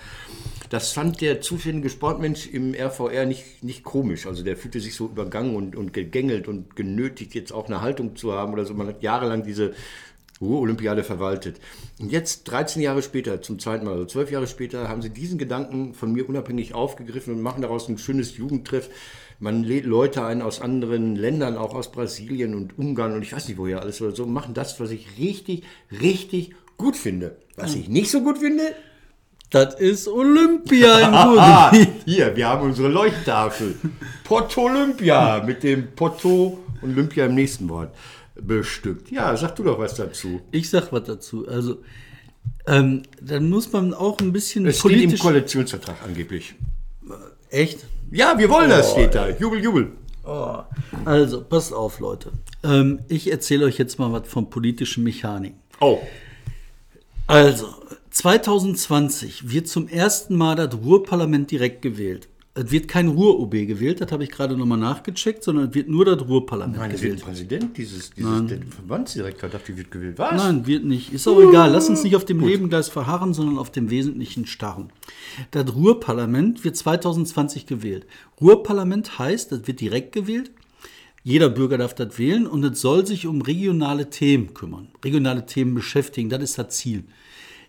[0.70, 4.26] Das fand der zuständige Sportmensch im RVR nicht, nicht komisch.
[4.26, 8.16] Also der fühlte sich so übergangen und, und gegängelt und genötigt, jetzt auch eine Haltung
[8.16, 8.74] zu haben oder so.
[8.74, 9.74] Man hat jahrelang diese
[10.42, 11.60] Ruhr-Olympiade verwaltet.
[12.00, 15.38] Und jetzt, 13 Jahre später, zum zweiten Mal, also 12 Jahre später, haben sie diesen
[15.38, 18.90] Gedanken von mir unabhängig aufgegriffen und machen daraus ein schönes Jugendtreff.
[19.38, 23.48] Man lädt Leute ein aus anderen Ländern, auch aus Brasilien und Ungarn und ich weiß
[23.48, 25.64] nicht woher alles oder so, machen das, was ich richtig,
[26.00, 27.36] richtig gut finde.
[27.56, 28.62] Was ich nicht so gut finde,
[29.50, 31.88] Das ist Olympia im Ah, Ruhrgebiet.
[32.06, 33.74] hier, wir haben unsere Leuchttafel.
[34.24, 37.94] Porto Olympia mit dem Porto Olympia im nächsten Wort
[38.46, 39.10] bestückt.
[39.10, 40.40] Ja, sag du doch was dazu.
[40.50, 41.46] Ich sag was dazu.
[41.48, 41.78] Also,
[42.66, 45.18] ähm, dann muss man auch ein bisschen Es steht im.
[45.18, 46.54] Koalitionsvertrag angeblich.
[47.50, 47.80] Echt?
[48.10, 49.28] Ja, wir wollen das, steht da.
[49.30, 49.92] Jubel, jubel.
[51.04, 52.30] Also, passt auf, Leute.
[52.62, 55.58] Ähm, ich erzähle euch jetzt mal was von politischen Mechaniken.
[55.80, 55.98] Oh,
[57.26, 57.66] Also,
[58.10, 62.28] 2020 wird zum ersten Mal das Ruhrparlament direkt gewählt.
[62.54, 66.04] Es wird kein Ruhr-OB gewählt, das habe ich gerade nochmal nachgecheckt, sondern es wird nur
[66.04, 67.14] das Ruhrparlament nein, gewählt.
[67.14, 70.18] wird Präsident dieses, dieses der Verbandsdirektor, dachte wird gewählt.
[70.18, 70.36] Was?
[70.36, 71.14] Nein, wird nicht.
[71.14, 71.70] Ist auch egal.
[71.70, 74.90] Lass uns nicht auf dem Nebengleis verharren, sondern auf dem Wesentlichen starren.
[75.50, 78.06] Das Ruhrparlament wird 2020 gewählt.
[78.38, 80.50] Ruhrparlament heißt, das wird direkt gewählt.
[81.24, 85.74] Jeder Bürger darf das wählen und es soll sich um regionale Themen kümmern, regionale Themen
[85.74, 86.28] beschäftigen.
[86.28, 87.04] Das ist das Ziel.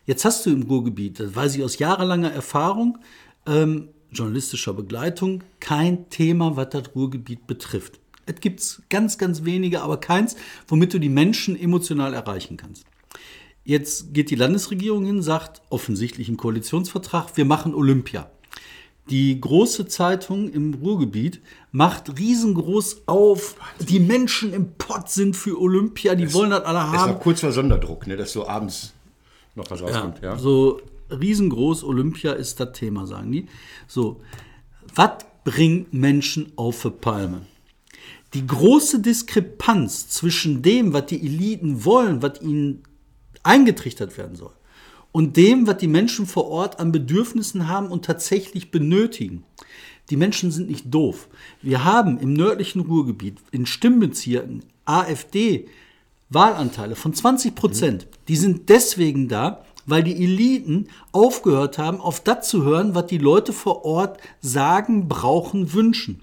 [0.06, 2.98] Jetzt hast du im Ruhrgebiet, das weiß ich aus jahrelanger Erfahrung,
[3.46, 7.99] ähm, journalistischer Begleitung, kein Thema, was das Ruhrgebiet betrifft.
[8.26, 10.36] Es gibt ganz, ganz wenige, aber keins,
[10.67, 12.86] womit du die Menschen emotional erreichen kannst.
[13.65, 18.30] Jetzt geht die Landesregierung hin, sagt offensichtlich im Koalitionsvertrag, wir machen Olympia.
[19.10, 26.15] Die große Zeitung im Ruhrgebiet macht riesengroß auf, die Menschen im Pott sind für Olympia,
[26.15, 27.12] die wollen das alle Es haben.
[27.12, 28.93] war kurz vor Sonderdruck, ne, dass so abends
[29.56, 30.21] noch was rauskommt.
[30.21, 30.38] Ja.
[30.38, 33.48] So riesengroß Olympia ist das Thema, sagen die.
[33.88, 34.22] So,
[34.96, 37.46] was bringt Menschen auf die Palme?
[38.34, 42.84] Die große Diskrepanz zwischen dem, was die Eliten wollen, was ihnen
[43.44, 44.54] eingetrichtert werden soll,
[45.12, 49.44] und dem, was die Menschen vor Ort an Bedürfnissen haben und tatsächlich benötigen.
[50.10, 51.30] Die Menschen sind nicht doof.
[51.62, 55.68] Wir haben im nördlichen Ruhrgebiet in Stimmbezirken AfD
[56.30, 58.08] Wahlanteile von 20 Prozent.
[58.28, 63.17] Die sind deswegen da, weil die Eliten aufgehört haben, auf das zu hören, was die
[63.17, 66.22] Leute vor Ort sagen, brauchen, wünschen.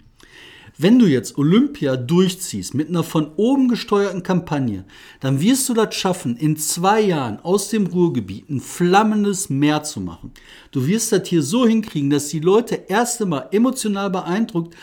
[0.83, 4.85] Wenn du jetzt Olympia durchziehst mit einer von oben gesteuerten Kampagne,
[5.20, 10.01] dann wirst du das schaffen, in zwei Jahren aus dem Ruhrgebiet ein flammendes Meer zu
[10.01, 10.33] machen.
[10.70, 14.75] Du wirst das hier so hinkriegen, dass die Leute erst einmal emotional beeindruckt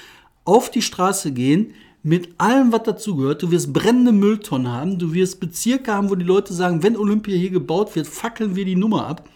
[0.46, 3.44] auf die Straße gehen, mit allem, was dazugehört.
[3.44, 7.36] Du wirst brennende Mülltonnen haben, du wirst Bezirke haben, wo die Leute sagen, wenn Olympia
[7.36, 9.28] hier gebaut wird, fackeln wir die Nummer ab.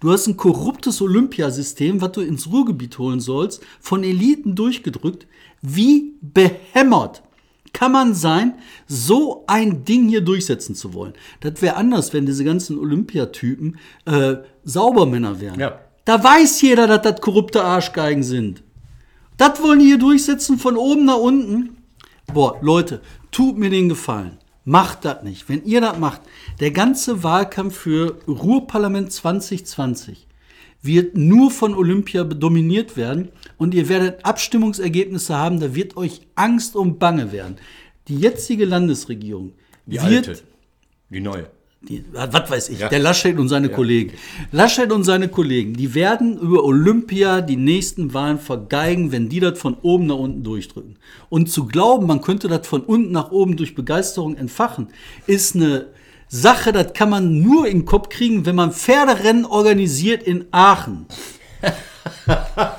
[0.00, 5.28] Du hast ein korruptes Olympiasystem, was du ins Ruhrgebiet holen sollst, von Eliten durchgedrückt.
[5.62, 7.22] Wie behämmert
[7.72, 8.54] kann man sein,
[8.86, 11.14] so ein Ding hier durchsetzen zu wollen?
[11.40, 15.60] Das wäre anders, wenn diese ganzen Olympiatypen äh, Saubermänner wären.
[15.60, 15.78] Ja.
[16.04, 18.64] Da weiß jeder, dass das korrupte Arschgeigen sind.
[19.36, 21.76] Das wollen die hier durchsetzen von oben nach unten.
[22.32, 24.38] Boah, Leute, tut mir den Gefallen.
[24.64, 25.48] Macht das nicht.
[25.48, 26.22] Wenn ihr das macht,
[26.60, 30.26] der ganze Wahlkampf für Ruhrparlament 2020
[30.82, 36.74] wird nur von Olympia dominiert werden und ihr werdet Abstimmungsergebnisse haben, da wird euch Angst
[36.74, 37.56] und Bange werden.
[38.08, 39.52] Die jetzige Landesregierung
[39.86, 40.42] Die wird alte.
[41.10, 41.50] Die neue.
[41.88, 42.88] Die, was weiß ich, Ja.
[42.88, 44.12] der Laschet und seine Kollegen.
[44.52, 49.58] Laschet und seine Kollegen, die werden über Olympia die nächsten Wahlen vergeigen, wenn die das
[49.58, 50.96] von oben nach unten durchdrücken.
[51.28, 54.88] Und zu glauben, man könnte das von unten nach oben durch Begeisterung entfachen,
[55.26, 55.86] ist eine
[56.28, 61.06] Sache, das kann man nur in den Kopf kriegen, wenn man Pferderennen organisiert in Aachen.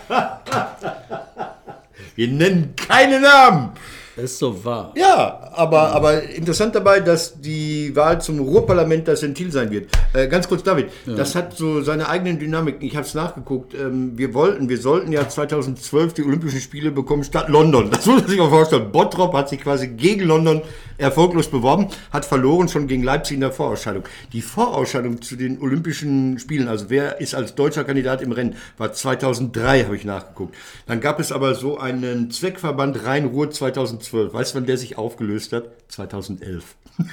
[2.16, 3.72] Wir nennen keine Namen.
[4.16, 4.94] Ist so wahr.
[4.96, 9.90] Ja, aber, aber interessant dabei, dass die Wahl zum Ruhrparlament das Ventil sein wird.
[10.14, 12.86] Äh, ganz kurz, David, das hat so seine eigenen Dynamiken.
[12.86, 13.74] Ich habe es nachgeguckt.
[13.74, 17.90] Ähm, wir wollten, wir sollten ja 2012 die Olympischen Spiele bekommen statt London.
[17.90, 18.92] Das muss man sich mal vorstellen.
[18.92, 20.62] Bottrop hat sich quasi gegen London
[21.00, 24.04] erfolglos beworben, hat verloren schon gegen Leipzig in der Vorausscheidung.
[24.32, 28.94] Die Vorausscheidung zu den Olympischen Spielen, also wer ist als deutscher Kandidat im Rennen, war
[28.94, 30.56] 2003, habe ich nachgeguckt.
[30.86, 34.03] Dann gab es aber so einen Zweckverband Rhein-Ruhr 2012.
[34.12, 35.66] Weißt du, wann der sich aufgelöst hat?
[35.90, 36.76] 2011.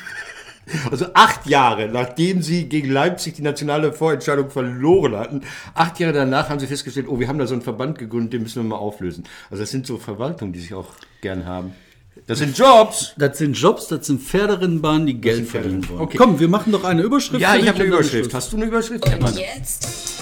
[0.90, 5.42] Also acht Jahre, nachdem sie gegen Leipzig die nationale Vorentscheidung verloren hatten,
[5.74, 8.42] acht Jahre danach haben sie festgestellt, oh, wir haben da so einen Verband gegründet, den
[8.42, 9.24] müssen wir mal auflösen.
[9.50, 10.87] Also das sind so Verwaltungen, die sich auch
[11.22, 11.72] gern haben.
[12.26, 13.14] Das sind Jobs.
[13.16, 16.00] Das sind Jobs, das sind Pferderennbahnen, die Geld verdienen wollen.
[16.00, 16.18] Okay.
[16.18, 17.40] Komm, wir machen doch eine Überschrift.
[17.40, 18.35] Ja, für ich habe eine Überschrift.
[18.35, 19.05] Hast du eine Überschrift?
[19.07, 20.20] Und jetzt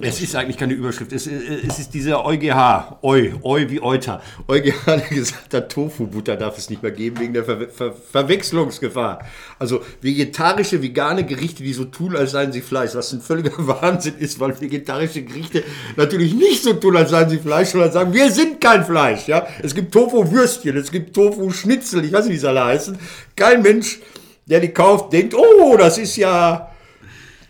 [0.00, 1.12] Es ist eigentlich keine Überschrift.
[1.12, 1.32] Es, äh,
[1.68, 2.98] es ist dieser EuGH.
[3.02, 4.22] Eu, Eu wie Euter.
[4.48, 9.18] EuGH hat gesagt, hat, Tofu-Butter darf es nicht mehr geben wegen der Ver Ver Verwechslungsgefahr.
[9.58, 12.94] Also vegetarische, vegane Gerichte, die so tun, als seien sie Fleisch.
[12.94, 15.62] Was ein völliger Wahnsinn ist, weil vegetarische Gerichte
[15.96, 19.28] natürlich nicht so tun, als seien sie Fleisch, sondern sagen, wir sind kein Fleisch.
[19.28, 19.46] Ja?
[19.62, 22.98] Es gibt Tofu-Würstchen, es gibt Tofu-Schnitzel, ich weiß nicht, wie sie alle heißen.
[23.36, 24.00] Kein Mensch,
[24.46, 26.69] der die kauft, denkt, oh, das ist ja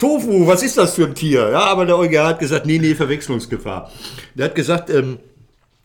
[0.00, 1.50] Tofu, was ist das für ein Tier?
[1.50, 3.90] Ja, aber der EuGH hat gesagt, nee, nee, Verwechslungsgefahr.
[4.34, 5.18] Der hat gesagt, ähm,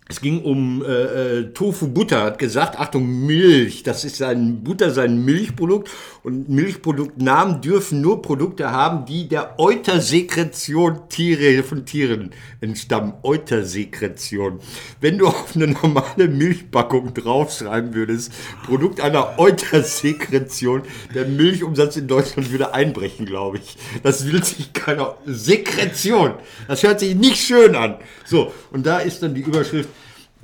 [0.07, 4.91] es ging um äh, äh, Tofu Butter, hat gesagt, Achtung, Milch, das ist sein Butter,
[4.91, 5.89] sein Milchprodukt
[6.21, 12.29] und Milchproduktnamen dürfen nur Produkte haben, die der Eutersekretion Tiere von Tieren
[12.61, 13.13] entstammen.
[13.23, 14.59] Eutersekretion.
[15.01, 18.31] Wenn du auf eine normale Milchpackung draufschreiben würdest,
[18.63, 20.83] Produkt einer Eutersekretion,
[21.15, 23.75] der Milchumsatz in Deutschland würde einbrechen, glaube ich.
[24.03, 25.15] Das will sich keiner.
[25.25, 26.35] Sekretion.
[26.67, 27.95] Das hört sich nicht schön an.
[28.23, 29.89] So, und da ist dann die Überschrift,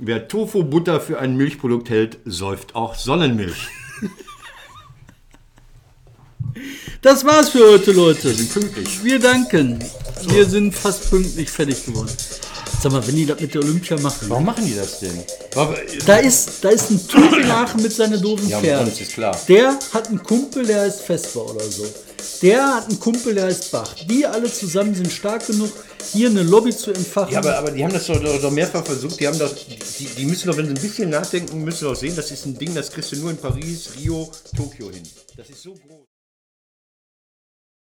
[0.04, 3.68] wer Tofu-Butter für ein Milchprodukt hält, säuft auch Sonnenmilch.
[7.00, 8.32] Das war's für heute, Leute.
[8.52, 9.02] pünktlich.
[9.02, 9.82] Wir danken.
[10.28, 12.10] Wir sind fast pünktlich fertig geworden.
[12.80, 14.28] Sag mal, wenn die das mit der Olympia machen.
[14.28, 15.22] Warum machen die das denn?
[16.06, 18.88] Da ist, da ist ein Typ in Aachen mit seinen doofen Ja, Pferden.
[18.88, 19.36] uns ist klar.
[19.48, 21.84] Der hat einen Kumpel, der heißt Vesper oder so.
[22.42, 23.94] Der hat einen Kumpel, der heißt Bach.
[24.08, 25.70] Die alle zusammen sind stark genug,
[26.12, 27.32] hier eine Lobby zu entfachen.
[27.32, 29.18] Ja, aber, aber die haben das doch, doch, mehrfach versucht.
[29.20, 29.54] Die, haben doch,
[29.98, 32.58] die, die müssen doch, wenn sie ein bisschen nachdenken, müssen doch sehen, das ist ein
[32.58, 35.02] Ding, das kriegst du nur in Paris, Rio, Tokio hin.
[35.36, 36.11] Das ist so groß.